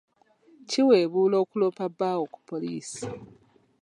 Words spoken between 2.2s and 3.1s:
ku poliisi.